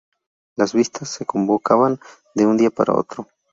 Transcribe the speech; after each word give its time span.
Las 0.55 0.73
vistas 0.73 1.09
se 1.09 1.27
convocaban 1.27 1.99
de 2.33 2.47
un 2.47 2.57
día 2.57 2.71
para 2.71 2.95
otro. 2.95 3.27